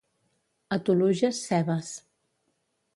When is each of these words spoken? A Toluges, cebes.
A 0.77 0.79
Toluges, 0.89 1.43
cebes. 1.51 1.95